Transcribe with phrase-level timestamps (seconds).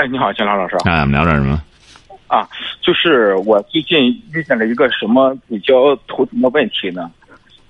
[0.00, 0.76] 哎，你好，金老老师。
[0.86, 1.62] 哎，我们聊点什么？
[2.26, 2.48] 啊，
[2.80, 7.10] 就是我最近遇见了一个什么比较头疼的问题呢？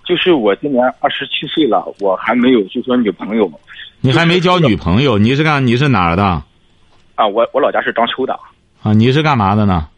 [0.04, 3.50] 就是我今年二十七岁了，我还没有就说女朋友。
[4.00, 5.18] 你还没交女朋友？
[5.18, 5.66] 你是干？
[5.66, 6.22] 你是哪儿的？
[7.16, 8.38] 啊，我我老家是章丘的。
[8.80, 9.88] 啊，你是干嘛的呢？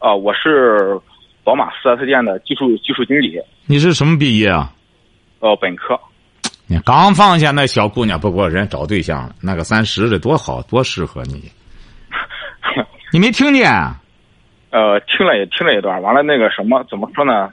[0.00, 1.00] 啊，我是
[1.42, 3.40] 宝马四 S 店的技术技术经理。
[3.64, 4.70] 你是什么毕业啊？
[5.38, 5.98] 呃，本科。
[6.66, 11.50] 你刚放下那小姑娘，不过人家找对象了，那个三十的多好，多适合你。
[13.12, 13.70] 你没听见？
[14.70, 17.50] 呃，听了也听了一段，完了那个什么，怎么说呢？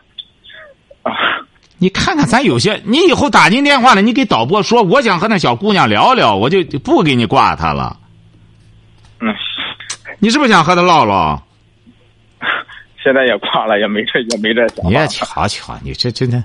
[1.02, 1.12] 啊，
[1.80, 7.98] 你看看咱有些，你以后打进电话了，你给导播说，我想和那小姑娘聊聊，我就不给你挂她了。
[9.20, 9.34] 嗯，
[10.20, 11.42] 你是不是想和她唠唠？
[13.04, 14.90] 现在也挂了，也没这也没这想法。
[14.90, 16.44] 你也瞧瞧，你这真的。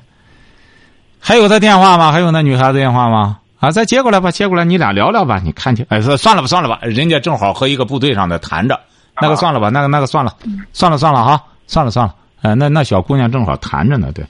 [1.20, 2.12] 还有他电话吗？
[2.12, 3.40] 还有那女孩子电话吗？
[3.62, 5.40] 啊，再接过来吧，接过来，你俩聊聊吧。
[5.44, 8.80] 你看去，哎，算了吧，算了吧，人家正好和一个部队上的谈着，
[9.20, 10.34] 那个算了吧，那个那个算了，
[10.72, 14.26] 算了算了哈，算了算了，哎，那那小姑娘正好谈着呢，对。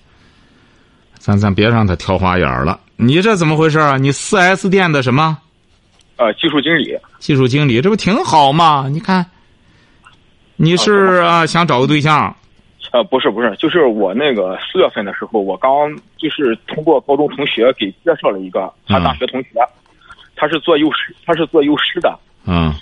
[1.18, 2.78] 咱咱别让她挑花眼了。
[2.96, 3.96] 你这怎么回事啊？
[3.96, 5.38] 你四 S 店的什么？
[6.16, 6.98] 呃，技术经理。
[7.18, 8.86] 技术经理，这不挺好吗？
[8.90, 9.24] 你看，
[10.56, 12.36] 你是啊，想找个对象。
[12.92, 15.70] 呃，不是不是，就是我那个四月份的时候，我刚
[16.18, 19.48] 就是通过高中同学给介绍了一个他大学同学，
[20.36, 22.18] 他是做幼师，他是做幼师的。
[22.46, 22.72] 嗯。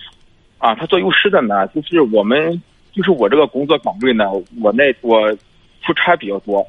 [0.58, 2.60] 啊，他做幼师的呢，就是我们
[2.92, 4.26] 就是我这个工作岗位呢，
[4.60, 5.32] 我那我
[5.80, 6.66] 出差比较多，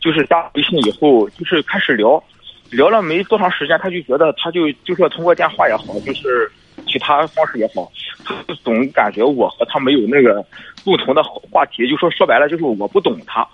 [0.00, 2.22] 就是加微信以后，就是开始聊，
[2.70, 6.50] 聊了没多长时间，他就觉得他就就说通过电话也好，就是
[6.86, 7.90] 其他方式也好，
[8.24, 10.44] 他总感觉我和他没有那个。
[10.84, 13.48] 共同的话题，就说说白了，就是我不懂他。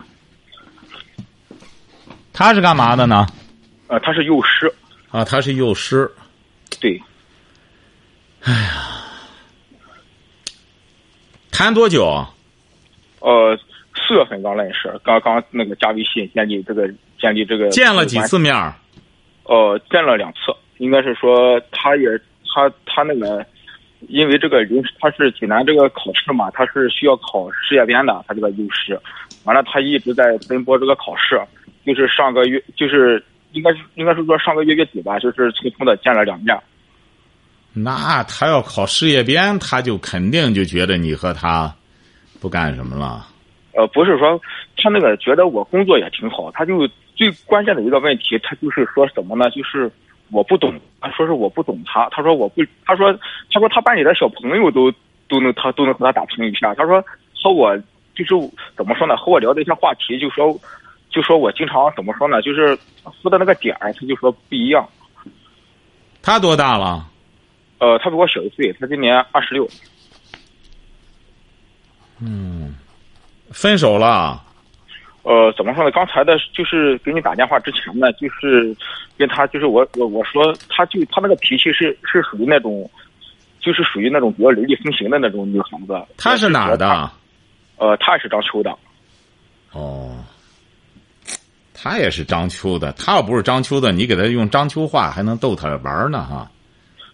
[2.32, 3.24] 他是干嘛的呢？
[3.86, 4.68] 呃，他是幼师。
[5.12, 6.10] 啊，他是幼师。
[6.80, 7.00] 对。
[8.42, 9.04] 哎呀，
[11.52, 12.26] 谈多久？
[13.20, 13.56] 呃，
[13.94, 17.68] 四月份刚认识，刚刚那个加微信建立这个建立这个。
[17.68, 18.52] 见了几次面？
[19.44, 20.38] 呃，见了两次，
[20.78, 22.08] 应该是说他也
[22.54, 23.44] 他他那个。
[24.08, 28.98] 因为这个临他是济南这个考试嘛，他是需要考事业编的，他这个幼师，
[29.44, 31.38] 完了他一直在奔波这个考试，
[31.84, 33.22] 就是上个月就是
[33.52, 36.58] 应该是应该是说上个月月底吧，就是匆匆的见了两面。
[37.74, 41.70] 那他要考事业编，他就肯定就觉得你和他
[42.40, 43.26] 不干什么了。
[43.74, 44.40] 呃，不是说
[44.78, 49.50] 他那个觉得我工作也挺好，他就最关键的一个问题，他就是说什么呢？
[49.50, 49.92] 就是。
[50.30, 52.08] 我不懂，他说是我不懂他。
[52.10, 53.12] 他说我不，他说
[53.52, 54.92] 他说他班里的小朋友都
[55.28, 56.74] 都能他都能和他打成一下。
[56.74, 57.04] 他说
[57.42, 57.76] 和我
[58.14, 58.34] 就是
[58.76, 59.16] 怎么说呢？
[59.16, 60.58] 和我聊的一些话题，就说
[61.10, 62.40] 就说我经常怎么说呢？
[62.42, 62.78] 就是
[63.22, 64.88] 说的那个点儿，他就说不一样。
[66.22, 67.08] 他多大了？
[67.78, 69.66] 呃，他比我小一岁，他今年二十六。
[72.20, 72.74] 嗯，
[73.50, 74.44] 分手了。
[75.22, 75.90] 呃，怎么说呢？
[75.90, 78.74] 刚才的，就是给你打电话之前呢，就是
[79.18, 82.90] 跟他，就是我我我说，他就他那个脾气是是属于那种，
[83.60, 85.94] 就是属于那种比较雷厉风行的那种女孩子。
[86.16, 87.10] 他是哪儿的？
[87.76, 88.74] 呃，他也是章丘的。
[89.72, 90.24] 哦，
[91.74, 92.90] 他也是章丘的。
[92.92, 96.50] 他要不是章丘的，你给他用章丘话还能逗他玩呢哈。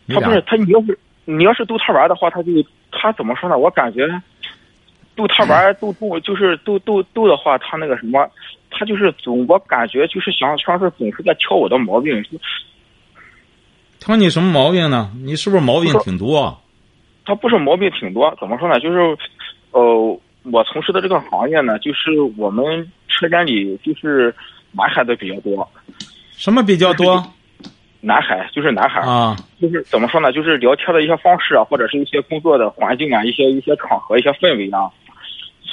[0.09, 2.53] 他不是他，你要是你要是逗他玩的话，他就
[2.93, 3.59] 他怎么说呢？
[3.59, 4.06] 我感觉。
[5.16, 8.28] 逗他玩逗逗就是逗逗逗的话，他那个什么，
[8.71, 12.22] 他就是总我感觉就是想像是总是在挑我的毛病。
[13.99, 15.10] 挑你什么毛病呢？
[15.25, 16.56] 你是不是毛病挺多？
[17.25, 18.78] 他不是毛病挺多，怎么说呢？
[18.78, 19.16] 就是，
[19.72, 24.33] 呃，我从事的这个行业呢，就是我们车间里就是
[24.72, 25.68] 男孩子比较多。
[26.30, 27.24] 什么比较多？
[28.03, 30.30] 男孩就是男孩啊，就是怎么说呢？
[30.30, 34.89] 就是聊天的一些方式啊，或者是一些工作的环境啊，一些一些场合、一些氛围啊。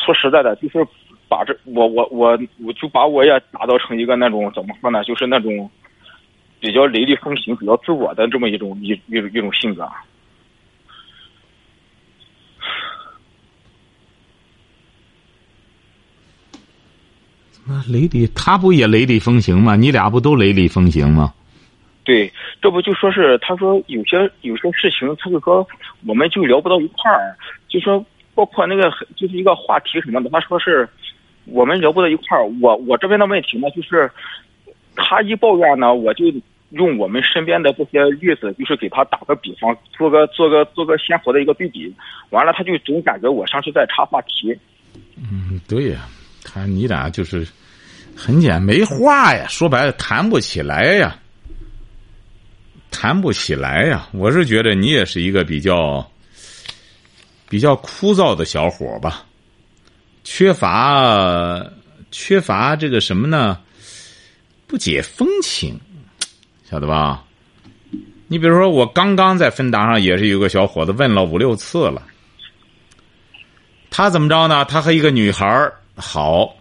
[0.04, 0.86] 说实在的，就是
[1.30, 5.04] 把这我我我我就把我也打造成一个那种怎么说呢？
[5.04, 5.70] 就是那种
[6.60, 9.90] 比较雷厉风行、比较自我的这么一种一一种一种性格。
[17.52, 18.28] 怎么雷厉？
[18.36, 19.76] 他不也雷厉风行吗？
[19.76, 21.34] 你俩不都雷厉风行吗？
[22.04, 25.66] 对，这不就说是他说有些有些事情，他就说
[26.06, 27.36] 我们就聊不到一块儿，
[27.70, 28.06] 就说。
[28.36, 30.88] 包括那个就是一个话题什么的，他说是
[31.46, 32.46] 我们聊不到一块儿。
[32.62, 34.10] 我我这边的问题呢，就是
[34.96, 36.26] 他一抱怨呢，我就
[36.72, 41.94] 用我们身边的这些例子，就是给他打个比方，做个做个做个鲜活的一个对比。
[42.32, 44.58] 完了，他就总感觉我像是在插话题。
[45.18, 46.08] 嗯，对呀，
[46.44, 47.48] 他你俩就是
[48.16, 51.16] 很简没话呀，说白了谈不起来呀，
[52.90, 54.08] 谈不起来呀。
[54.14, 56.10] 我是觉得你也是一个比较
[57.54, 59.24] 比较枯燥的小伙吧，
[60.24, 61.64] 缺乏
[62.10, 63.60] 缺乏这个什么呢？
[64.66, 65.80] 不解风情，
[66.68, 67.24] 晓得吧？
[68.28, 72.02] 你比如说，我刚刚在芬达上也是有个小伙子问了五六次了。
[73.92, 74.66] 他怎么着呢？
[74.66, 76.56] 他和一个女孩好，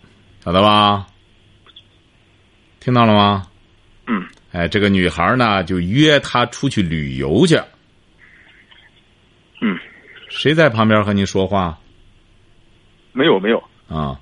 [0.44, 1.06] 晓得吧？
[2.80, 3.46] 听到了吗？
[4.08, 7.58] 嗯，哎，这个女孩呢就约他出去旅游去。
[9.62, 9.78] 嗯，
[10.34, 11.78] 谁在旁边和你说话？
[13.12, 13.62] 没有没有。
[13.86, 14.18] 啊，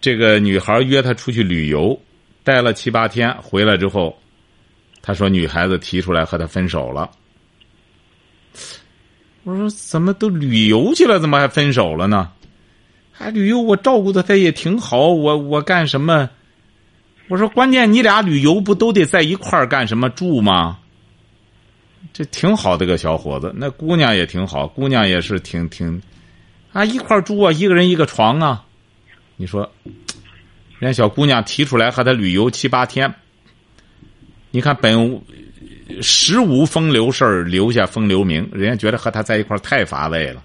[0.00, 2.00] 这个女孩约他出去旅游，
[2.42, 4.18] 待了七八天，回来之后，
[5.02, 7.10] 他说女孩子提出来和他分手了。
[9.42, 12.32] 我说怎么都旅游去了，怎么还分手了呢？
[13.12, 16.30] 还旅游，我照顾的他也挺好，我我干什么？
[17.28, 20.78] 我说关键你俩旅游不都得在一块儿干什么住吗？
[22.12, 26.00] 这挺好的个小伙子，那姑娘也挺好，姑娘也是挺挺，
[26.72, 28.64] 啊一块住啊，一个人一个床啊。
[29.36, 29.68] 你说，
[30.78, 33.12] 人家小姑娘提出来和他旅游七八天，
[34.50, 35.22] 你看本。
[36.00, 38.48] 十无风流事儿，留下风流名。
[38.54, 40.42] 人家觉得和他在一块太乏味了，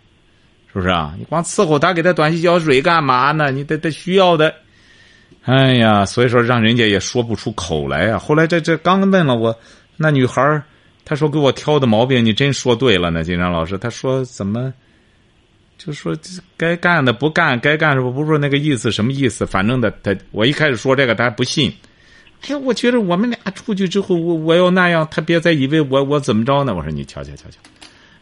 [0.68, 1.16] 是不是啊？
[1.18, 3.50] 你光伺候他，给他端洗脚水干嘛呢？
[3.50, 4.54] 你得得需要的。
[5.46, 8.20] 哎呀，所以说让人家也说不出口来呀。
[8.20, 9.58] 后来这这刚问了我，
[9.96, 10.62] 那女孩儿，
[11.10, 13.80] 他说给我挑的毛病，你真说对了呢，金山老师。
[13.80, 14.72] 他说怎么，
[15.76, 16.16] 就说
[16.56, 19.44] 该干的不干，该干什么不是那个意思，什么意思？
[19.44, 21.74] 反正的，他我一开始说这个，他还不信。
[22.42, 26.76] 哎呀，我觉得我们俩出去之后，我我要那样，他别再以为我我怎么着呢？
[26.76, 27.58] 我说你瞧瞧瞧瞧，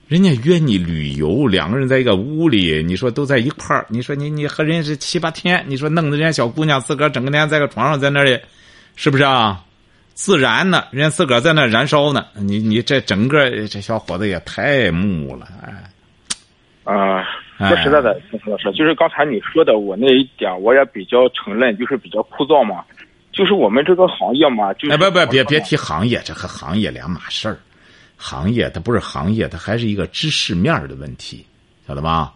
[0.07, 8.39] 人家约你旅游，两个人在一个屋里，你说都在一块儿，你说你你和人家是七八天，你说弄得人家小姑娘自个儿整个天在个床上在那里，
[8.95, 9.62] 是不是啊？
[10.18, 16.92] 自燃呢，人家自个儿在那燃烧呢，你你这整个这小伙子也太木了，哎。
[16.92, 17.24] 啊，
[17.60, 22.84] 说实在的，陈老师，就是刚才你说的我那一点，我也比较承认，就是比较枯燥嘛。
[23.31, 27.60] 就是我们这个行业嘛，就哎不不别别提行业，这和行业两码事儿。
[28.16, 31.46] 行业它不是行业，它还是一个知识面的问题，
[31.88, 32.34] 晓得吧？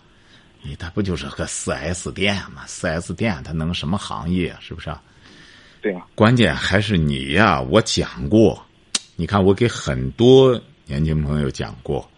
[0.62, 2.62] 你它不就是个四 S 店嘛？
[2.68, 4.56] 四 S 店它能什么行业？
[4.60, 4.92] 是不是？
[5.82, 6.06] 对啊。
[6.16, 7.60] 关键还是你呀！
[7.62, 8.64] 我讲过，
[9.16, 12.10] 你看我给很多年轻朋友讲过，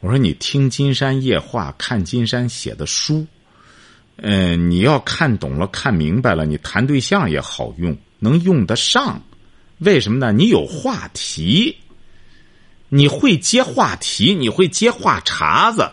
[0.00, 3.26] 我说你听《金山夜话》，看金山写的书，
[4.16, 7.96] 嗯，你要看懂了、看明白了，你谈对象也好用。
[8.20, 9.22] 能用得上，
[9.78, 10.32] 为什么呢？
[10.32, 11.76] 你有话题，
[12.88, 15.88] 你会接话题，你会接话茬子。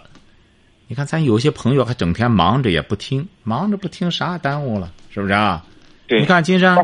[0.88, 5.63] 你看，咱有些朋友还整天忙着也不听，忙着不听啥耽误了，是不是啊？
[6.07, 6.19] 对。
[6.19, 6.78] 你看金山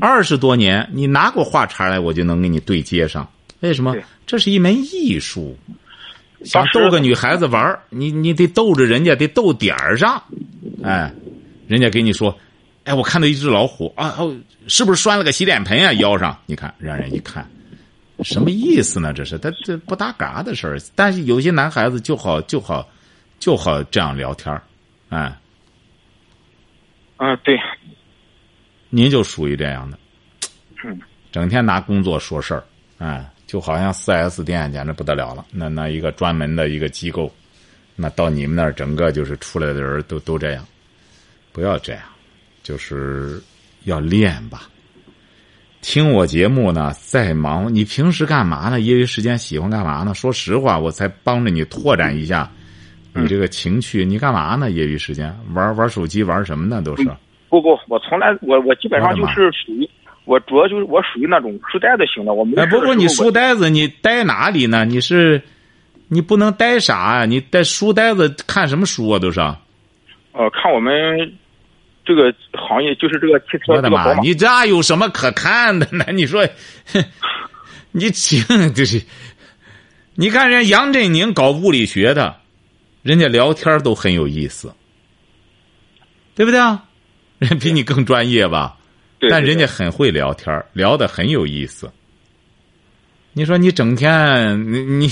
[0.00, 3.28] 二十多年，你拿过话茬来，我就能给你对接上。
[3.60, 3.94] 为什么？
[4.26, 5.56] 这是一门艺术。
[6.44, 10.22] 想逗个女孩子玩你你得逗着人家，得逗点儿上。
[10.82, 11.12] 哎，
[11.66, 12.36] 人家给你说。
[12.84, 14.12] 哎，我看到一只老虎啊！
[14.18, 15.92] 哦，是不是拴了个洗脸盆啊？
[15.92, 17.48] 腰上，你看，让人一看，
[18.24, 19.12] 什么意思呢？
[19.12, 20.76] 这是他这不搭嘎的事儿。
[20.96, 22.84] 但是有些男孩子就好就好
[23.38, 24.60] 就好这样聊天儿，
[25.10, 25.32] 哎，
[27.18, 27.56] 啊，对，
[28.94, 29.98] 您就属于这样的，
[30.84, 31.00] 嗯，
[31.32, 32.62] 整天拿工作说事儿，
[32.98, 35.46] 哎，就好像四 S 店简直不得了了。
[35.50, 37.32] 那那一个专门的一个机构，
[37.96, 40.62] 那到你们那儿，整个就是出来的人都都这样，
[41.52, 42.02] 不要这样。
[42.62, 43.42] 就是
[43.84, 44.68] 要练吧。
[45.80, 48.78] 听我节目呢，再忙，你平时干嘛呢？
[48.78, 50.14] 业余时间喜欢干嘛呢？
[50.14, 52.48] 说实话，我才帮着你拓展一下
[53.14, 54.04] 你这个情趣。
[54.04, 54.70] 你干嘛呢？
[54.70, 56.80] 业余时间玩玩手机，玩什么呢？
[56.82, 57.10] 都是。
[57.60, 59.88] 不不，我从来我我基本上就是属于
[60.24, 62.32] 我主要就是我属于那种书呆子型的。
[62.32, 64.86] 我没哎，不不，你书呆子，你呆哪里呢？
[64.86, 65.42] 你是
[66.08, 67.24] 你不能呆傻啊？
[67.26, 69.18] 你呆书呆子看什么书啊？
[69.18, 69.40] 都是。
[69.40, 70.92] 呃，看我们。
[72.04, 76.04] 这个行业就是这个汽车这个宝马，你这有什么可看的呢？
[76.12, 76.44] 你说，
[77.92, 78.42] 你请
[78.74, 79.00] 就是，
[80.16, 82.34] 你看人杨振宁搞物理学的，
[83.02, 84.74] 人家聊天都很有意思，
[86.34, 86.82] 对不对啊？
[87.42, 88.78] 人比你更专业吧？
[89.30, 91.90] 但人家很会聊天，聊的很有意思。
[93.32, 95.10] 你说你整天你你，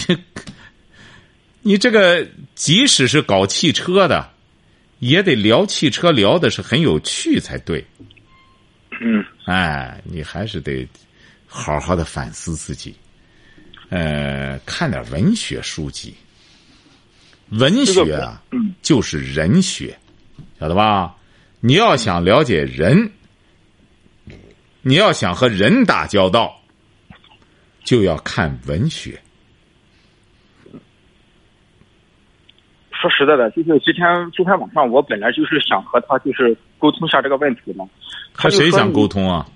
[1.63, 4.31] 你这个即使是搞汽车的，
[4.99, 7.85] 也得聊汽车，聊的是很有趣才对。
[9.01, 10.87] 嗯哎，你还是得
[11.47, 12.95] 好好的反思自己，
[13.89, 16.15] 呃，看点文学书籍。
[17.51, 19.99] 文学啊，嗯就是人学，
[20.61, 21.17] 晓得吧？
[21.61, 23.11] 你要想了解人，
[24.83, 26.59] 你要想和人打交道，
[27.85, 29.21] 就要看文学。
[32.91, 37.89] 说实在的，就是今天今天晚上我本来就是想和他就是沟通一下这个问题嘛。
[38.35, 39.47] 他和谁想沟通啊？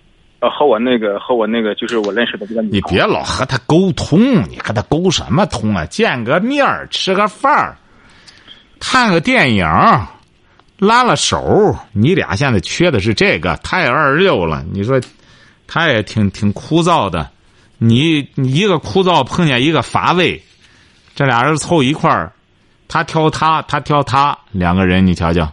[0.40, 4.18] 呃，和我那个和我那个就是我认识的这个女你别老和他沟通，
[4.48, 5.86] 你和他沟什么通啊？
[5.86, 7.78] 见个面儿，吃个饭儿，
[8.78, 10.06] 看个电影儿，
[10.78, 11.76] 拉拉手。
[11.92, 14.64] 你俩现在缺的是这个，他也二十六了。
[14.72, 15.00] 你说，
[15.66, 17.30] 他也挺挺枯燥的。
[17.78, 20.40] 你你一个枯燥碰见一个乏味，
[21.14, 22.32] 这俩人凑一块儿，
[22.88, 25.50] 他挑他，他挑他，两个人你瞧瞧，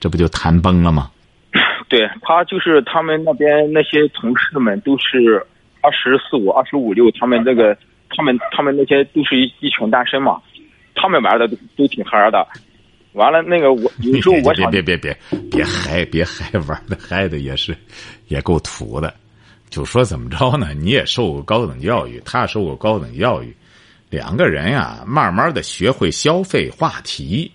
[0.00, 1.10] 这不就谈崩了吗？
[1.88, 5.44] 对他就是他们那边那些同事们都是
[5.80, 7.76] 二十四五、二十五六，他们这个
[8.16, 10.40] 他们他们那些都是一一群单身嘛，
[10.94, 12.46] 他们玩的都都挺嗨的。
[13.12, 17.76] 完了，那个我 你说我想别别别别别嗨别嗨，玩的嗨的也是，
[18.28, 19.12] 也够土的。
[19.70, 20.72] 就说怎么着呢？
[20.74, 23.54] 你也受过高等教育，他受过高等教育，
[24.08, 27.50] 两个人呀，慢慢的学会消费话题。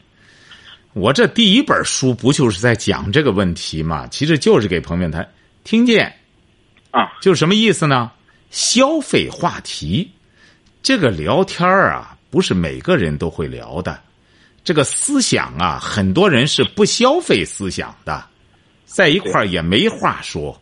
[0.93, 4.07] 我这第一本书不就是在讲这个问题吗？
[4.11, 5.25] 其实就是给朋友们他，
[5.63, 6.13] 听见
[6.91, 8.11] 啊，就是什么意思呢？
[8.51, 10.11] 消费话题，
[10.83, 13.99] 这个聊天啊，不是每个人都会聊的。
[14.63, 18.25] 这个思想啊，很多人是不消费思想的，
[18.85, 20.59] 在一块儿也没话说。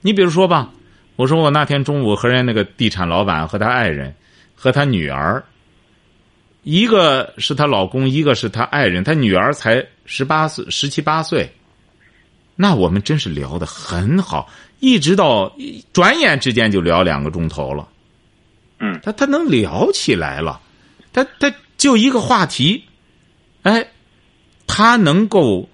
[0.00, 0.70] 你比如说吧，
[1.16, 4.14] 我说我那天中午和人那个地产老板和他爱人，
[4.54, 5.44] 和他女儿，
[6.62, 11.50] 一个是她老公，一个是她爱人，她女儿才十八岁，十七八岁。
[12.56, 14.48] 那我们真是聊的很好，
[14.80, 15.54] 一直到
[15.92, 17.88] 转眼之间就聊两个钟头了。
[18.80, 20.60] 嗯他他能聊起来了，
[21.12, 22.82] 他他就一个话题，
[23.62, 23.86] 哎，
[24.66, 25.68] 他能够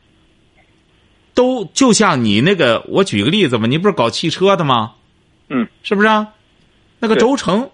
[1.34, 4.94] 都就像你那个，我举个例子吧，你不是搞汽车的吗？
[5.48, 6.28] 嗯，是不是啊？
[6.98, 7.70] 那个轴承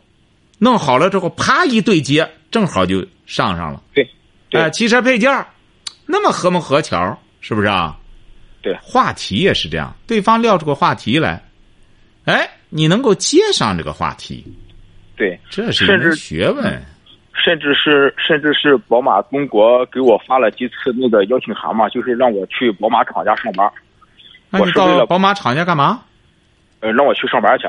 [0.59, 3.83] 弄好了之后，啪一对接，正好就上上了。
[3.95, 4.09] 对
[4.51, 5.47] 对哎，汽车配件儿
[6.07, 7.97] 那么合模合巧，是不是啊？
[8.61, 11.43] 对话题也是这样，对方撂出个话题来，
[12.27, 14.45] 哎，你能够接上这个话题，
[15.17, 16.85] 对，这是一门学问。
[17.43, 23.69] 甚至是甚至是宝马中国给我发了几次那个邀请函嘛，就是让我去宝马厂家上班，
[24.51, 26.03] 那你我是为了到宝马厂家干嘛？
[26.81, 27.69] 呃，让我去上班去。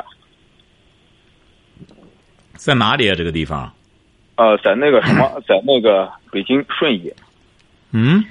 [2.55, 3.15] 在哪里啊？
[3.15, 3.73] 这个地方？
[4.35, 7.11] 呃，在那个什么， 在那个北京顺义，
[7.91, 8.23] 嗯，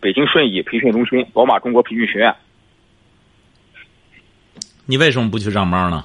[0.00, 2.34] 北京顺义培训中心，宝马中国培训学院。
[4.86, 6.04] 你为什么不去上班呢？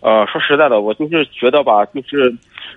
[0.00, 2.34] 呃，说实在的，我就是觉得吧，就是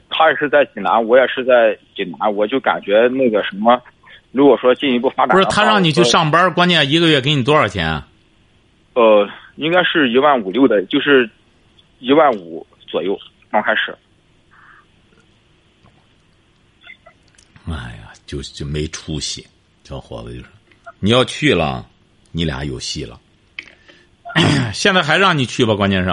[0.10, 3.82] 他也是在济南，我也是在济南，我就感觉那个什么，
[4.32, 8.08] 如果说进一步发展不是他让你去上班，关键一个月给你多少钱啊？
[8.94, 11.30] 呃，应该是一万五六的，就是
[12.00, 13.18] 一万五左右，
[13.52, 13.96] 刚开始。
[17.66, 19.46] 哎呀，就就没出息，
[19.84, 20.46] 小伙子就是，
[21.00, 21.86] 你要去了，
[22.32, 23.20] 你俩有戏了。
[24.74, 25.76] 现在还让你去吧？
[25.76, 26.10] 关键是，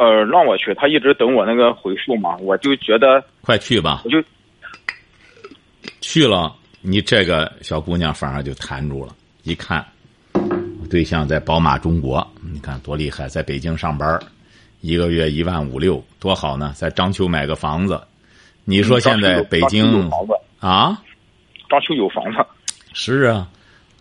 [0.00, 4.00] 呃，让我去，他一直等我那个回复嘛，我就觉得，快去吧！
[4.06, 4.16] 我就
[6.00, 9.14] 去了，你这个小姑娘反而就弹住了。
[9.42, 9.86] 一看，
[10.88, 14.18] 对象在宝马中国，你看多厉害，在北京上班，
[14.80, 16.72] 一个月一万五六，多好呢！
[16.74, 18.00] 在章丘买个房子，
[18.64, 20.10] 你说现在北京
[20.60, 20.98] 啊？
[21.68, 22.38] 章丘有房子，
[22.94, 23.46] 是啊，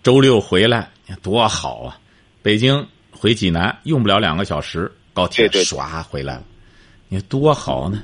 [0.01, 0.89] 周六回来
[1.21, 1.99] 多好啊！
[2.41, 4.89] 北京回济南用不了两个小时，
[5.19, 6.43] 高铁对对唰回来了，
[7.09, 8.01] 你多好呢！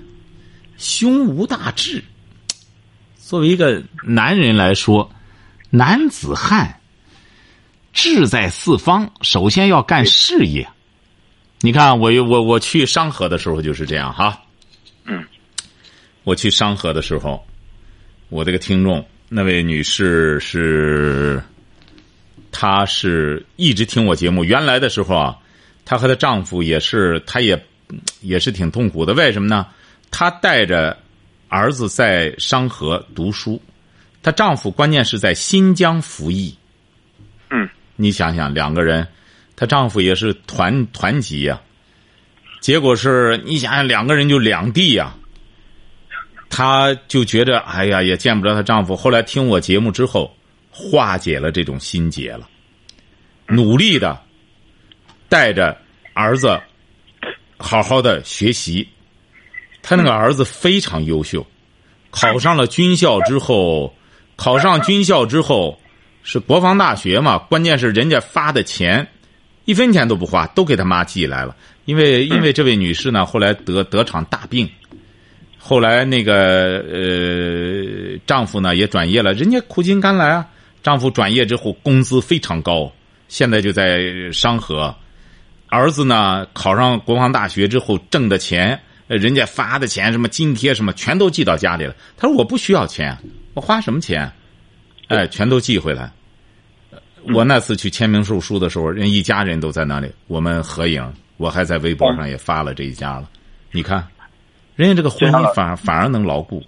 [0.77, 2.03] 胸无大志，
[3.17, 5.09] 作为一个男人来说，
[5.69, 6.81] 男子汉，
[7.93, 10.67] 志在四方，首先要干事业。
[11.61, 14.41] 你看，我我我去商河的时候就是这样哈。
[15.05, 15.23] 嗯，
[16.25, 17.47] 我去商河的时候，
[18.27, 21.41] 我这个听众那位女士是，
[22.51, 24.43] 她是一直听我节目。
[24.43, 25.37] 原来的时候啊，
[25.85, 27.63] 她和她丈夫也是，她也
[28.21, 29.13] 也是挺痛苦的。
[29.13, 29.67] 为什么呢？
[30.11, 30.97] 她带着
[31.47, 33.61] 儿子在商河读书，
[34.23, 36.57] 她丈夫关键是在新疆服役。
[37.51, 39.07] 嗯，你想想，两个人，
[39.55, 41.61] 她丈夫也是团团级呀、
[42.59, 45.15] 结果是你想想，两个人就两地呀、
[46.49, 48.95] 她就觉着哎呀也见不着她丈夫。
[48.95, 50.35] 后来听我节目之后，
[50.71, 52.49] 化解了这种心结了，
[53.47, 54.19] 努力的
[55.29, 55.77] 带着
[56.13, 56.59] 儿子
[57.57, 58.87] 好好的学习。
[59.87, 61.45] 他那个儿子非常优秀，
[62.09, 63.95] 考上了军校之后，
[64.35, 65.79] 考上军校之后
[66.23, 67.37] 是国防大学嘛？
[67.37, 69.07] 关键是人家发的钱
[69.65, 71.55] 一分钱都不花，都给他妈寄来了。
[71.85, 74.67] 因为因为这位女士呢，后来得得场大病，
[75.59, 80.47] 后来那个呃丈夫呢也转业了，人家苦尽甘来啊。
[80.81, 82.91] 丈夫转业之后工资非常高，
[83.27, 84.95] 现在就在商河。
[85.75, 88.79] 儿子呢考上国防大学之后挣的钱。
[89.07, 91.93] 人家发的钱，什么津贴什么，全都寄到家里了。
[92.17, 93.15] 他说：“我不需要钱，
[93.53, 94.27] 我花什么钱？
[95.09, 96.11] 哎，全都寄回来。”
[97.31, 101.07] 我那次去签名售书的时候，人一家人都在那里，我们合影。
[101.37, 103.29] 我还在微博上也发了这一家了。
[103.71, 104.03] 你看，
[104.75, 106.63] 人家这个婚姻反反而能牢固。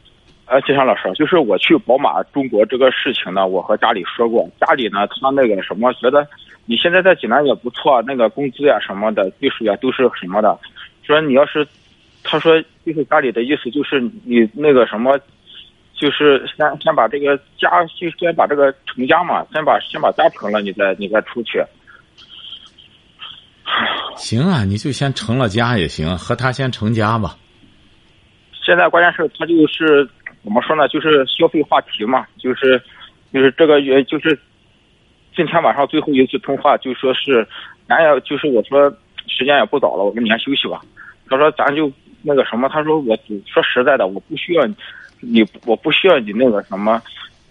[0.45, 6.27] 呃，金山老师，就是我去宝马中国这个事情呢，我和家里说过，家里呢，他那个什么，觉得
[6.67, 10.59] 你现在在济南也不错，那个工资呀什么的，技术呀都是什么的，
[11.03, 11.67] 说你要是。
[12.29, 15.17] 他说：“就是家里的意思，就是你那个什么，
[15.95, 21.63] 就是先先把这个家，就先把这个成家嘛，先把先把家成了，你再你再出去。
[24.17, 27.37] ”行啊，你就先成了家也行，和他先成家吧。
[28.65, 30.05] 现在关键是，他就是
[30.43, 30.85] 怎么说呢？
[30.89, 32.81] 就是消费话题嘛，就是
[33.31, 34.37] 就是这个也，就是
[35.37, 37.47] 今天晚上最后一次通话，就说是
[37.87, 38.89] 咱也就是我说
[39.27, 40.81] 时间也不早了，我们先休息吧。
[41.29, 41.89] 他说咱就。
[42.23, 43.15] 那个什么，他说我
[43.45, 44.67] 说实在的，我不需要
[45.21, 47.01] 你，我不需要你那个什么，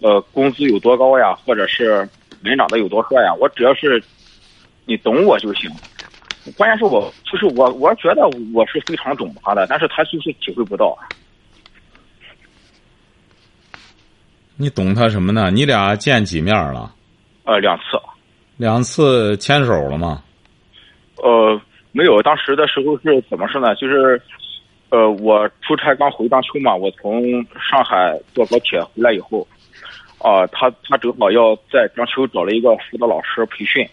[0.01, 2.07] 呃，工资有多高呀，或者是
[2.43, 4.03] 人长得有多帅呀，我只要是
[4.85, 5.71] 你懂我就行。
[6.57, 10.95] 关键是我就是我，我觉得我是非常懂他的，但是他就是体会不到。
[14.57, 15.49] 你懂他什么呢？
[15.49, 16.93] 你俩见几面了？
[17.47, 17.97] 呃，两次。
[18.57, 20.21] 两次牵手了吗？
[21.15, 21.59] 呃，
[21.91, 23.73] 没有，当时的时候是怎么说呢？
[23.75, 24.21] 就是。
[24.89, 27.21] 呃，我出差刚回章丘嘛，我从
[27.59, 29.45] 上海坐高铁回来以后，
[30.17, 33.85] 啊，他他正好要在章丘找了一个辅导老师培训，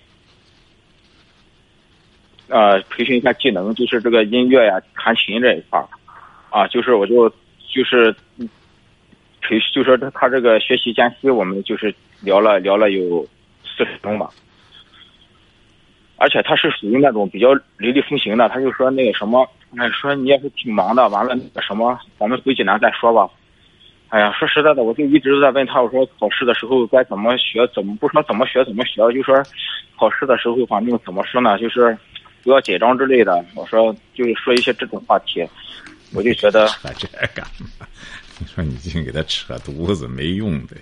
[2.49, 5.89] 啊，培训一下技能，就是这个音乐呀、弹琴这一块儿，
[6.49, 8.15] 啊，就是我就就是
[9.41, 13.27] 培，就说他他这个学习间隙，我们就是聊了聊了有
[13.77, 14.31] 四十分钟吧，
[16.17, 19.49] 而且他是属于那种比较雷厉风行的，他就说那个什么。
[19.77, 23.29] 哎，说你也是挺忙的，完了那个什么，咱们回济南再说吧。
[24.09, 29.35] 哎呀，说实在的，我就一直都在问他，我说考试的时候该怎么学，怎么不说怎么学怎么学，就说
[29.99, 31.99] 考试的时候反正怎么说呢，就是
[32.45, 33.45] 不要紧张之类的。
[33.57, 35.45] 我说就是说一些这种话题，
[36.15, 37.45] 我就觉得 这干
[37.81, 37.85] 嘛？
[38.39, 40.77] 你说你净给他扯犊子没用的。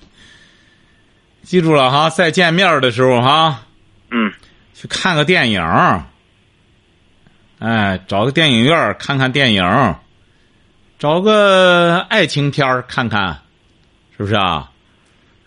[1.43, 3.63] 记住了哈，再见面的时候哈，
[4.11, 4.33] 嗯，
[4.75, 5.63] 去看个电影。
[7.59, 9.97] 哎，找个电影院看看电影，
[10.99, 13.41] 找个爱情片看看，
[14.17, 14.71] 是不是啊？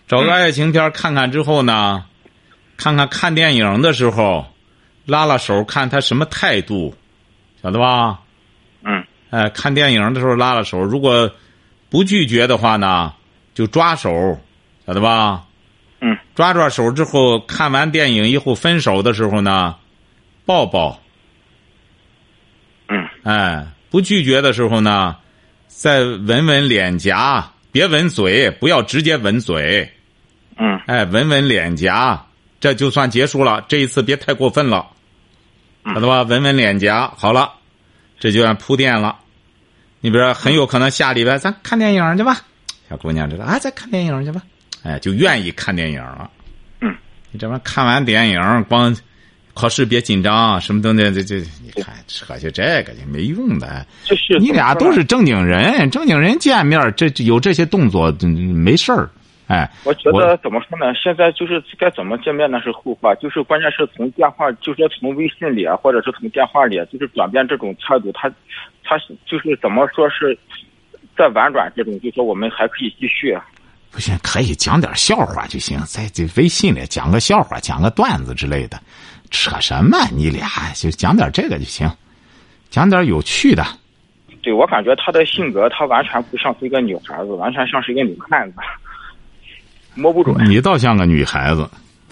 [0.07, 2.05] 找个爱情片看看之后呢，
[2.77, 4.45] 看看看电影的时候，
[5.05, 6.93] 拉拉手，看他什么态度，
[7.63, 8.19] 晓得吧？
[8.83, 9.05] 嗯。
[9.31, 11.31] 哎，看电影的时候拉拉手，如果
[11.89, 13.13] 不拒绝的话呢，
[13.53, 14.39] 就抓手，
[14.85, 15.44] 晓得吧？
[16.35, 16.37] 嗯。
[16.37, 19.75] 抓抓手之后，看完电影以后分手的时候呢，
[20.45, 21.01] 抱抱。
[22.89, 25.15] 嗯，哎，不拒绝的时候呢，
[25.67, 29.89] 再吻吻脸颊，别吻嘴，不要直接吻嘴。
[30.57, 32.25] 嗯，哎，吻吻脸颊，
[32.59, 33.65] 这就算结束了。
[33.67, 34.87] 这一次别太过分了，
[35.85, 36.21] 晓得吧？
[36.23, 37.53] 吻吻脸颊，好了，
[38.19, 39.17] 这就算铺垫了。
[40.01, 42.41] 你比如说，很有可能下礼拜咱看电影去吧，
[42.89, 44.41] 小姑娘知道啊，咱看电影去吧，
[44.85, 46.29] 哎，就愿意看电影了。
[46.79, 46.95] 嗯，
[47.31, 48.95] 你这玩意看完电影光。
[49.57, 53.85] 考试别紧张，什么东西这这，你看扯些这个也没用的。
[54.03, 58.13] 就是你俩都是正经人，正经人见面这有这些动作
[58.53, 59.09] 没事儿。
[59.47, 60.93] 哎，我觉得怎么说呢？
[60.93, 68.29] 现在就是该怎么见面那是后话，就是关键是从电话，就说从微信里啊，或者是从电话里，就是转变这种态度，他
[68.83, 70.37] 他就是怎么说是
[71.17, 73.33] 在婉转这种，就说我们还可以继续。
[73.95, 78.77] 不行，可以讲点笑话就行，在这微信里讲个笑话，讲个段子之类的。
[79.31, 79.97] 扯什么？
[80.11, 81.89] 你俩就讲点这个就行，
[82.69, 83.65] 讲点有趣的。
[84.41, 88.57] 对我感觉他的性格，他完全不像是一个女孩子，完全像是一个女汉子，
[89.93, 90.35] 摸不准。
[90.49, 91.65] 你倒像个女孩子，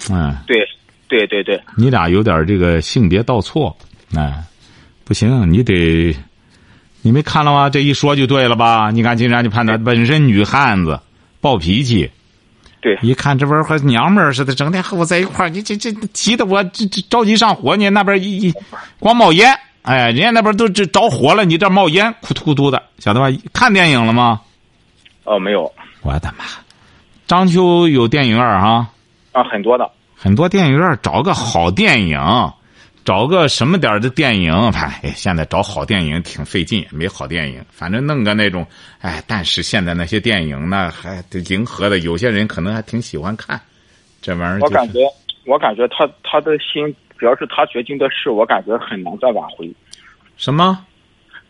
[0.10, 0.34] 嗯。
[0.48, 0.65] 对，
[1.10, 1.62] 对对对。
[1.76, 3.76] 你俩有点这个性别倒错，
[4.15, 4.41] 哎，
[5.04, 6.15] 不行，你得
[7.02, 7.69] 你没看了吗？
[7.69, 8.89] 这一说就对了吧？
[8.89, 10.98] 你看金山就判断本身女汉子，
[11.43, 12.10] 暴脾气，
[12.79, 17.75] 对，一看这边和娘们儿似的，整天和我在一块儿，你这这急得我这这着急上火。
[17.75, 18.53] 你那边一一
[18.97, 23.27] 光冒烟，哎，人家那边都这着火了，你这冒烟，哭突咕突的，晓得吧？
[23.51, 24.39] 看电影了吗？
[25.25, 25.69] 哦，没有
[26.01, 26.45] 我的妈！
[27.27, 28.88] 章丘有电影院哈、
[29.34, 29.91] 啊，很多的。
[30.15, 32.17] 很多电影院找个好电影，
[33.05, 37.63] 找个什么点儿的电影，哎，现在找好电影挺费劲，没好电影。
[37.69, 38.65] 反正弄个那种，
[38.99, 43.59] 哎，但是现在那些电影呢，还得迎合的，有些人可能还挺喜欢看。
[44.21, 44.99] 这玩意儿、就是，我感觉，
[45.45, 49.69] 我感觉他他的心，只要是他决定的事，我感觉很难再挽回。
[50.37, 50.85] 什么？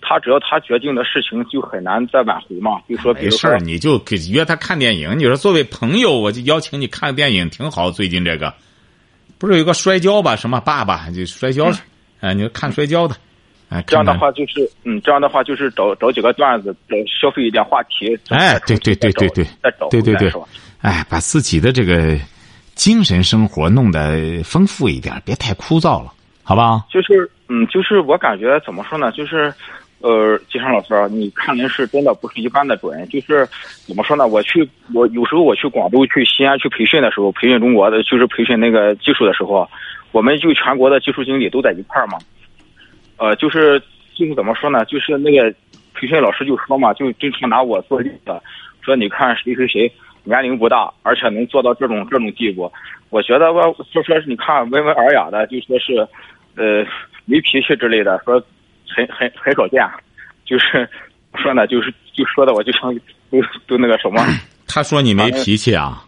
[0.02, 2.82] 他只要他决定的事情，就很难再挽回嘛。
[2.90, 5.18] 就说，比如说没事儿，，你就给约他看电影。
[5.18, 7.92] 你说作为朋友，我就邀请你看个电影，挺好。
[7.92, 8.54] 最近这个
[9.38, 10.36] 不是有个摔跤吧？
[10.36, 11.72] 什么爸爸就摔跤，
[12.22, 13.16] 哎，你就看摔跤的，
[13.70, 18.18] 哎，这样的话就是，嗯，这样的话就是找找几个段子，找消费一点话题。
[18.30, 20.44] 哎，对对对对对，再找对对对是吧？，
[20.82, 22.18] 哎，把自己的这个
[22.76, 26.86] 精神生活弄得丰富一点，别太枯燥了，好不好？
[26.90, 29.12] 就是，嗯，就是我感觉怎么说呢？
[29.12, 29.54] 就是，
[30.04, 33.08] 呃，金山老师，你看人是真的不是一般的准。
[33.08, 33.48] 就是
[33.88, 34.28] 怎么说呢？
[34.28, 39.66] 我去，我有时候我去广州、去西安去培训的时候，培训中国的，就是培训那个技术的时候，
[40.12, 42.18] 我们就全国的技术经理都在一块儿嘛。
[43.16, 43.82] 呃，就是
[44.14, 44.84] 就是怎么说呢？
[44.84, 45.50] 就是那个
[45.94, 48.34] 培训老师就说嘛，就经常拿我做例子，
[48.82, 49.90] 说你看谁谁谁
[50.26, 52.70] 年龄不大，而且能做到这种这种地步。
[53.10, 56.06] 我觉得我就说是你看温文尔雅的，就说是，
[56.58, 56.86] 呃，
[57.24, 58.44] 没脾气之类的，说
[58.96, 59.82] 很很很少见，
[60.46, 60.88] 就是
[61.42, 62.94] 说呢，就是就说的我就像
[63.32, 64.24] 都都那个什么，
[64.68, 66.06] 他说你没脾气啊？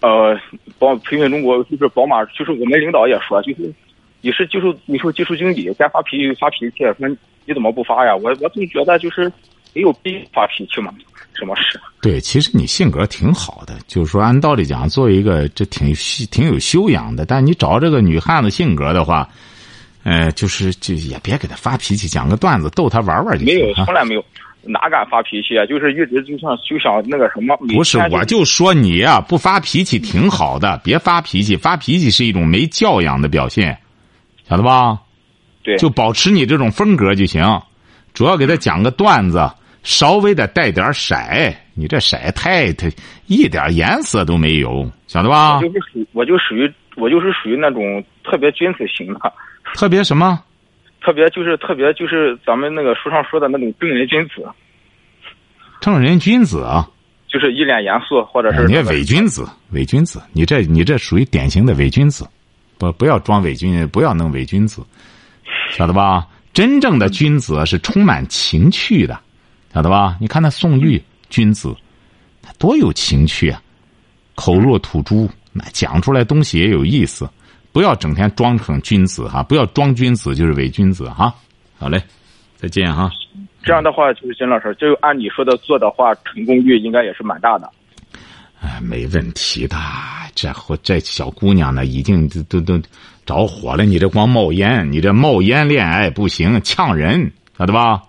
[0.00, 0.38] 呃，
[0.78, 3.72] 宝培训中国就是宝马，就是我们领导也说，就是
[4.20, 7.08] 你是技术你是技术经理，该发脾气就发脾气，说
[7.46, 8.14] 你怎么不发呀？
[8.14, 9.30] 我我总觉得就是
[9.72, 10.92] 没有必要发脾气嘛，
[11.34, 11.80] 什么事？
[12.02, 15.94] 对，其实你性格挺好的，就是说按道理讲，作为一个这挺
[16.30, 19.26] 挺有修养的，但你找这个女汉子性格的话，
[20.04, 23.86] 呃，就是就也别给他发脾气，讲个段子逗他玩玩就没有，从。
[23.92, 24.24] 来没有，
[24.62, 25.66] 哪敢发脾气啊？
[25.66, 33.76] 就是一直就像就想那个什么，不是，我就说你呀、不发脾气挺好的，别发脾气，发脾气是一种没教养的表现，
[34.48, 34.98] 晓得吧？
[35.62, 37.42] 对，就保持你这种风格就行，
[38.12, 39.50] 主要给他讲个段子，
[39.82, 41.14] 稍微的带点色，
[41.74, 42.90] 你这色太太
[43.26, 45.62] 一点颜色都没有，晓得吧我？
[45.62, 49.32] 就是属我就属于我就是属于那种特别君子型的，
[49.74, 50.42] 特别什么？
[51.02, 54.48] 特别就是特别就是咱们那个书上说的那种正人君子，
[55.80, 56.88] 正人君子啊！
[57.28, 62.26] 就是一脸严肃，或者是哎你这伪君子，伪君子，你这你这属于典型的伪君子，
[62.78, 64.82] 不不要装伪君，不要弄伪君子，
[65.70, 66.26] 晓得吧？
[66.54, 69.18] 真正的君子是充满情趣的，
[69.74, 70.16] 晓得吧？
[70.20, 71.74] 你看那宋玉君子，
[72.40, 73.60] 他多有情趣啊，
[74.36, 77.28] 口若吐珠，那讲出来东西也有意思。
[77.74, 81.34] 不要整天装成君子哈，不要装君子就是伪君子哈。
[81.76, 82.00] 好嘞，
[82.56, 83.10] 再见哈。
[83.64, 87.68] 这样的话，就是金老师，就按你说的做的话，成功率应该也是蛮大的。
[88.62, 89.76] 哎，没问题的。
[90.36, 92.80] 这伙这小姑娘呢，已经都都都
[93.26, 93.84] 着火了。
[93.84, 98.02] 你这光冒烟，你这冒烟恋爱不行，呛人，晓得吧？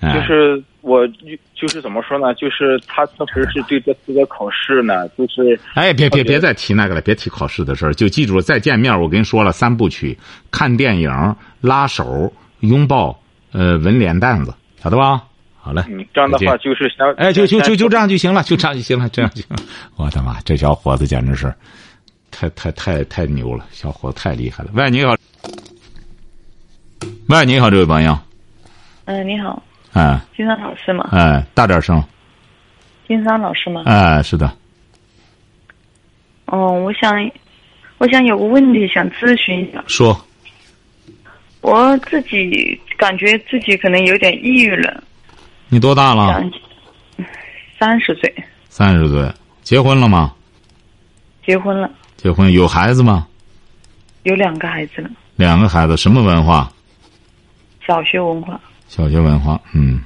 [0.00, 1.06] 哎、就是我
[1.54, 2.34] 就是怎么说呢？
[2.34, 10.16] 就是他确实是对这次的考试呢，就是哎，别别别别再提那个了，别提考试的事儿，就记住再见面，我跟你说了三部曲：
[10.50, 13.18] 看电影、拉手、拥抱，
[13.52, 15.22] 呃，吻脸蛋子，晓得吧？
[15.62, 18.08] 好嘞，嗯，这样的话就是想哎，就就就就这样。
[18.08, 19.62] 就行了，就这样就行了，这样就行了。
[19.96, 21.52] 我的妈，这小伙子简直是
[22.30, 24.70] 太太太太牛了，小伙子太厉害了。
[24.72, 25.14] 喂，你好，
[27.28, 28.18] 喂，你好，这位朋友，
[29.04, 31.08] 嗯，你好，哎金山老师吗？
[31.12, 32.02] 哎，大点声，
[33.08, 33.82] 金山老师吗？
[33.86, 34.50] 哎，是的，
[36.46, 37.30] 哦，我想，
[37.98, 39.82] 我想有个问题想咨询一下。
[39.86, 40.18] 说，
[41.60, 45.02] 我自己感觉自己可能有点抑郁了，
[45.68, 46.40] 你多大了？
[47.78, 49.28] 三十岁，三十岁，
[49.62, 50.34] 结婚了吗？
[51.44, 53.26] 结婚了，结婚有孩子吗？
[54.22, 56.70] 有两个孩子了，两个孩子，什么文化？
[57.86, 58.60] 小学文化。
[58.90, 60.02] 小学文化，嗯，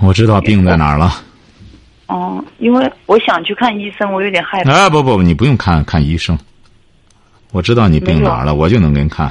[0.00, 1.22] 我知道病在哪儿了。
[2.06, 4.72] 哦，因为我想去看医生，我有点害怕。
[4.72, 6.38] 哎，不不不，你不用看看医生，
[7.52, 9.30] 我知道你病哪儿了，我就能给你看。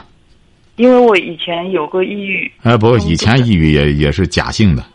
[0.76, 2.52] 因为我以前有过抑郁。
[2.62, 4.86] 哎，不，嗯以前抑郁也也是假性的。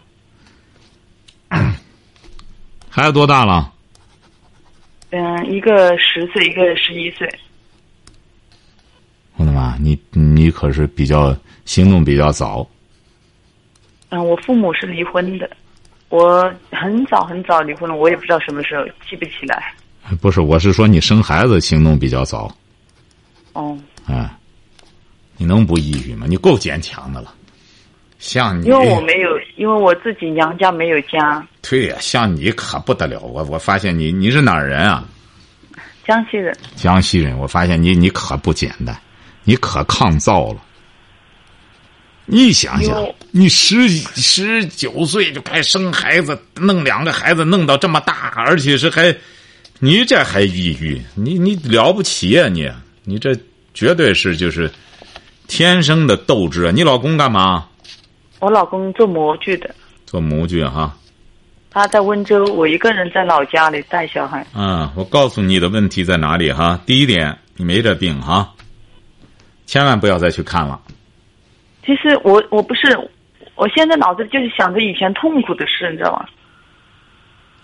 [2.89, 3.73] 孩子多大了？
[5.11, 7.29] 嗯，一个十岁，一个十一岁。
[9.41, 12.69] 我的妈，你你可是比较行动比较早，
[14.11, 15.51] 嗯，我父母是离婚的，
[16.11, 19.73] 我很早很早离婚了，我也不知道什么时候，记不起来。
[20.21, 22.55] 不是，我是说你生孩子行动比较早，
[23.55, 24.29] 哦，嗯，
[25.39, 26.27] 你能不抑郁吗？
[26.29, 27.33] 你够坚强的了，
[28.19, 33.21] 像你，因为我没有，因为我自己娘家没有家，对呀、像你可不得了。
[33.21, 35.03] 我我发现你你是哪儿人啊？
[36.07, 36.55] 江西人。
[36.77, 37.39] 江西人。
[37.39, 38.95] 我发现你你可不简单，
[39.51, 40.59] 你可抗造了。
[42.25, 49.13] 你想想，你十十九岁就该生孩子，弄两个孩子弄到这么大，而且是还，
[49.81, 52.71] 你这还抑郁，你你了不起呀、你
[53.03, 53.37] 你这
[53.75, 54.71] 绝对是就是
[55.49, 56.71] 天生的斗志啊！
[56.73, 57.67] 你老公干嘛？
[58.39, 59.75] 我老公做模具的，
[60.07, 60.97] 做模具哈。
[61.73, 64.47] 他在温州，我一个人在老家里带小孩。
[64.55, 66.81] 嗯，我告诉你的问题在哪里哈？
[66.87, 68.49] 第一点，你没这病哈，
[69.71, 70.81] 千万不要再去看了。
[71.87, 72.99] 其实我我不是，
[73.55, 76.27] 我现在脑子里就是想着以前痛苦的事，你知道吗？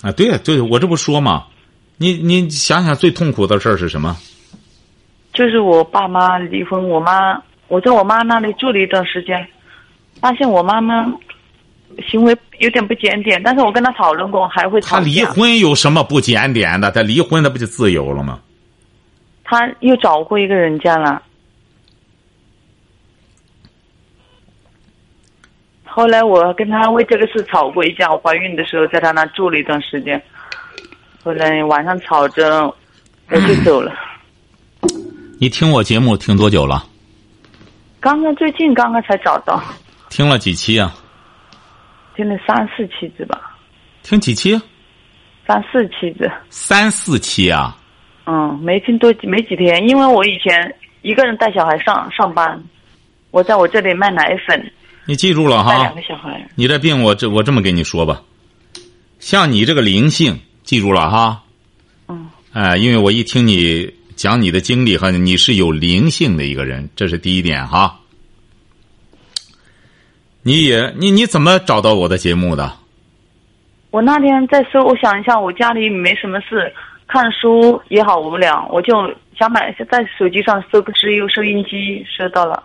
[0.03, 1.47] 啊，对呀，对，我这不说嘛，
[1.97, 4.17] 你你想想最痛苦的事儿是什么？
[5.35, 9.45] 就是我爸妈离婚，我妈我在我妈那里住了一段时间，
[10.21, 11.13] 发现我妈妈
[12.09, 15.01] 行为有点不检点，但是我跟她讨论过，还会吵架。
[15.01, 16.89] 他离，婚有什么不检点的？
[16.93, 18.39] 她离婚他不就自由了吗？
[19.43, 21.21] 她又找过一个人家了。
[25.97, 30.23] 后来我跟他为这个事吵过一架，我怀孕的时候在他那住了一段时间，
[31.25, 32.67] 后来晚上吵着
[33.31, 33.95] 我就走了。
[35.41, 36.85] 你听我节目听多久了？
[37.99, 39.59] 刚刚最近刚刚才找到，
[40.11, 40.95] 听了几期啊？
[42.15, 43.57] 听了三四期子吧，
[44.03, 44.55] 听几期？
[45.47, 46.31] 三四期子。
[46.51, 47.75] 三四期啊？
[48.27, 52.63] 嗯，没听多没几天，因为我以前一个人带小孩上上班，
[53.31, 54.71] 我在我这里卖奶粉，
[55.07, 56.49] 你记住了哈两个，小孩。
[56.57, 58.23] 你这病我这我这么跟你说吧，
[59.19, 61.43] 像你这个灵性，记住了哈。
[62.09, 62.29] 嗯。
[62.53, 68.01] 哎，因为我一听你讲你的经历哈，你是有灵性的一个人，这是第一点哈。
[70.43, 72.73] 你也你你怎么找到我的节目的？
[73.91, 76.73] 我那天在搜，我想一下，我家里没什么事，
[77.07, 78.93] 看书也好无聊，我就
[79.39, 82.63] 想买在手机上搜个只有收音机，收到了，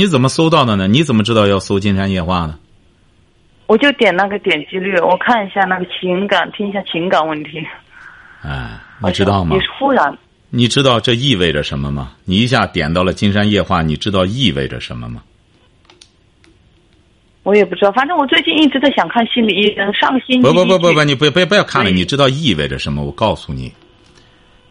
[0.00, 0.86] 你怎么搜到的呢？
[0.86, 2.56] 你怎么知道要搜《金山夜话》呢？
[3.66, 7.58] 我就点那个点击率，我看一下那个情感，听一下情感问题。
[8.42, 9.60] 哎，你知道吗你？
[9.60, 10.16] 是忽然，
[10.50, 12.12] 你知道这意味着什么吗？
[12.24, 15.20] 你一下点到了《金山夜话》，你知道意味着什么吗？
[17.42, 23.02] 我也不知道，反正我最近一直在想看心理医生，上个星期不不不不一不，你不不不要看了，你知道意味着什么？
[23.02, 23.72] 我告诉你，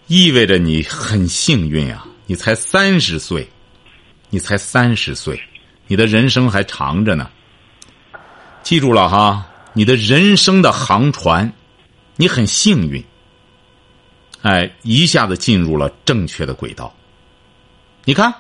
[0.08, 2.08] 意味着你很幸运啊！
[2.28, 3.46] 你才三十岁，
[4.30, 5.40] 你才三十岁，
[5.88, 7.30] 你的人生还长着呢。
[8.63, 11.54] 记住了哈，你的人生的航船，
[12.18, 13.04] 你很幸运，
[14.42, 16.94] 哎，一下子进入了正确的轨道。
[18.04, 18.34] 你看，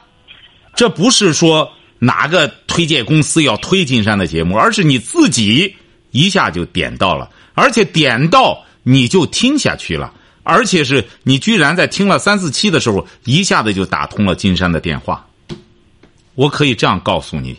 [0.75, 5.75] 这不是说哪个推荐公司要推金山的节目，而是你自己
[6.11, 15.26] 一下就点到了，而且点到你就听下去了，而且是你居然在听了三四期的时候，一下子就打通了金山的电话。
[16.37, 17.57] 我可以这样告诉你，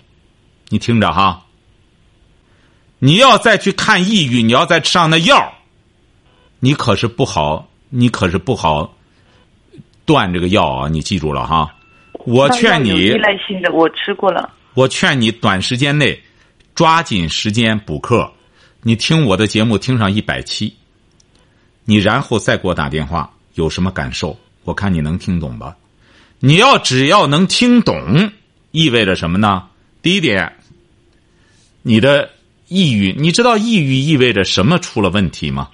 [0.68, 1.44] 你听着哈，
[3.00, 5.52] 你要再去看抑郁，你要再吃上那药，
[6.60, 8.94] 你可是不好，你可是不好
[10.04, 10.88] 断这个药啊！
[10.88, 11.74] 你记住了哈。
[12.24, 14.48] 我劝你依，赖性的，我吃过了。
[14.74, 16.22] 我劝你短时间内
[16.76, 18.32] 抓紧时间补课。
[18.82, 20.72] 你听我的节目听上一百期，
[21.84, 24.38] 你然后再给我打电话，有什么感受？
[24.62, 25.76] 我看你能听懂吧？
[26.38, 28.30] 你要只要能听懂，
[28.70, 29.68] 意味着什么呢？
[30.02, 30.52] 第一点，
[31.82, 32.30] 你的
[32.68, 35.70] 抑郁，你知道抑郁意味着什么出了问题吗？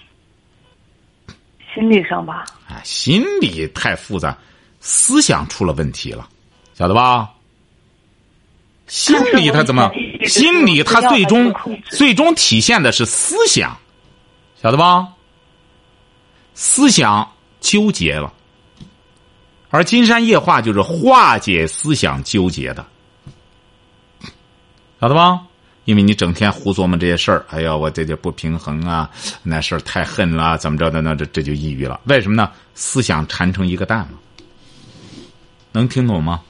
[1.75, 4.39] 心理上吧，哎，心理太复杂，
[4.79, 6.29] 思想出了问题了，
[6.75, 7.31] 晓得吧？
[8.87, 9.91] 心理它怎么？
[10.27, 11.53] 心理它最终
[11.91, 13.77] 最终体现的是思想，
[14.63, 15.09] 晓得吧？
[16.55, 17.29] 思想
[17.61, 18.33] 纠结了，
[19.75, 22.87] 而金山夜话就是化解思想纠结的，
[25.01, 25.41] 晓得吧？
[25.85, 29.11] 因为你整天胡琢磨这些事儿，哎呀，我这就不平衡啊，
[29.43, 31.03] 那事儿太恨了，怎么着的？
[31.03, 31.99] 那这这就抑郁了。
[32.05, 32.53] 为什么呢？
[32.77, 34.11] 思想缠成一个蛋了。
[35.73, 36.41] 能听懂吗？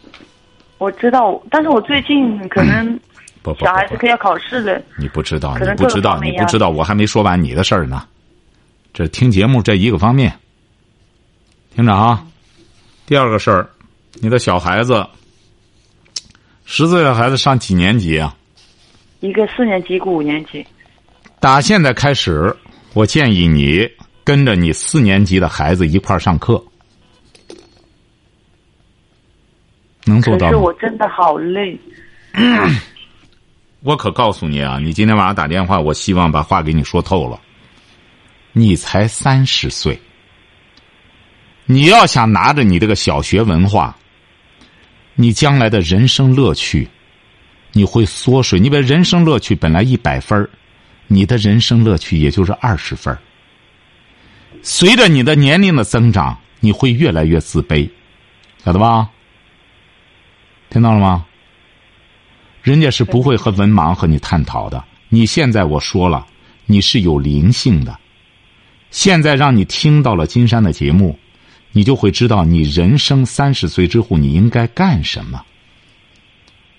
[0.77, 3.01] 我知道，但是我最近可能
[3.43, 8.07] 不小孩子可要考试了，你不知道，你不知道，你不知道，我还没说完你的事儿呢。
[8.93, 10.39] 这听节目这一个方面，
[11.75, 12.23] 听着啊。
[13.07, 13.69] 第二个事儿，
[14.15, 15.07] 你的小孩子，
[16.65, 18.35] 十岁的孩子上几年级啊？
[19.21, 20.67] 一个四年级，一个五年级。
[21.39, 22.55] 打现在开始，
[22.95, 23.87] 我建议你
[24.25, 26.65] 跟着你四年级的孩子一块儿上课，
[30.05, 30.53] 能做到吗？
[30.53, 31.79] 可是我真的好累。
[33.83, 37.39] 我可告诉你啊，你今天晚上打电话，我希望把话给你说透了。
[38.53, 40.01] 你才三十岁，
[41.67, 43.97] 你要想拿着你这个小学文化，
[45.15, 46.89] 你将来的人生乐趣，
[47.73, 48.61] 你会缩水。
[48.61, 50.49] 你把人生乐趣本来一百分
[51.07, 53.17] 你的人生乐趣也就是二十分
[54.63, 57.89] 随着你的年龄的增长，你会越来越自卑，
[58.65, 59.09] 晓得吧？
[60.71, 61.27] 听到了吗？
[62.63, 64.83] 人家是不会和文盲和你探讨的。
[65.11, 66.27] 你现在我说了，
[66.67, 67.99] 你是有灵性的。
[68.91, 71.19] 现在让你听到了金山的节目，
[71.77, 75.45] 你就会知道你人生三十岁之后你应该干什么。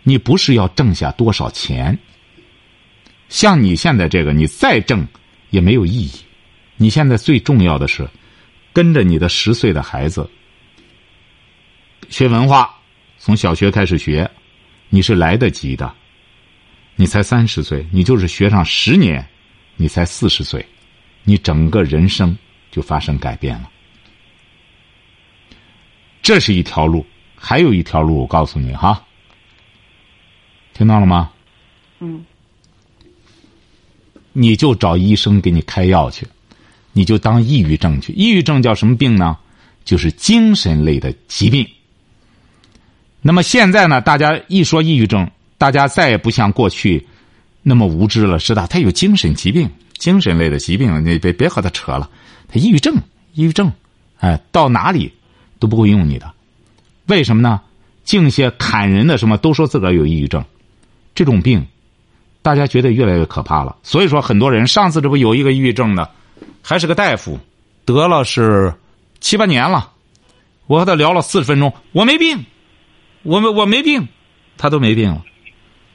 [0.04, 1.98] 你不是要挣下多少钱，
[3.28, 5.06] 像你现在这个，你再挣
[5.50, 6.12] 也没有意义。
[6.78, 8.10] 你现在最重要的是
[8.72, 10.30] 跟着你的十岁的孩子
[12.10, 12.74] 学文化，
[13.18, 14.30] 从小学开始学，
[14.90, 15.94] 你是来得及的。
[16.96, 19.28] 你才三十岁，你就是学上十年，
[19.76, 20.66] 你才四十岁。
[21.24, 22.38] 你整个人生
[22.72, 23.70] 就发生改变了，
[26.26, 29.00] 这是一条路，还有一条路，我告诉你哈，
[30.74, 31.30] 听到了吗？
[32.00, 32.26] 嗯。
[34.34, 36.28] 你就找医生给你开药去，
[36.94, 38.12] 你就当抑郁症去。
[38.14, 39.38] 抑郁症叫什么病呢？
[39.84, 41.64] 就是精神类的疾病。
[43.22, 47.06] 那么现在呢，大家一说抑郁症，大家再也不像过去
[47.62, 49.70] 那么无知了，知道他有精神疾病。
[50.00, 52.10] 精神类的疾病，你别别和他扯了。
[52.48, 52.96] 他抑郁症，
[53.34, 53.72] 抑郁症，
[54.18, 55.14] 哎，到哪里
[55.66, 56.32] 都不会用你的。
[57.08, 57.60] 为什么呢？
[58.04, 60.46] 净些砍人的什么都说自个儿有抑郁症，
[61.16, 61.66] 这种病，
[62.44, 63.76] 大家觉得越来越可怕了。
[63.82, 66.12] 所以说，很多人上次这不有一个抑郁症的，
[66.62, 67.40] 还是个大夫，
[67.84, 68.76] 得了是
[69.20, 69.92] 七八年了。
[70.68, 72.46] 我和他聊了四十分钟，我没病，
[73.24, 74.08] 我我我没病，
[74.56, 75.24] 他都没病了，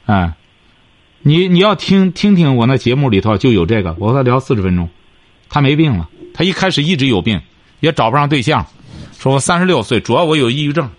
[0.07, 0.33] 哎。
[1.23, 4.89] 你你要听听听我那节目里头就有这个，我和他聊四十分钟，
[5.49, 6.09] 他没病了。
[6.33, 7.39] 他一开始一直有病，
[7.79, 8.65] 也找不上对象，
[9.21, 10.89] 说我三十六岁，主要我有抑郁症，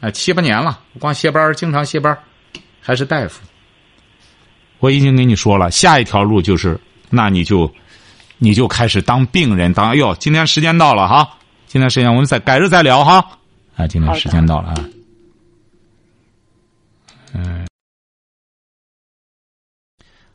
[0.00, 2.18] 哎，七八年了，光歇班，经常歇班，
[2.80, 3.42] 还是大夫。
[4.78, 7.70] 我已经跟你说了，下一条路就是，那你就，
[8.38, 13.38] 你就开始当病人，当哎呦，今天时间到了哈，今天时间我们再改日再聊哈，
[13.76, 14.74] 啊，今天时间到了啊，
[17.34, 17.66] 嗯。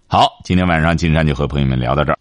[0.06, 2.20] 好，今天晚上金山就和朋友们聊到这儿。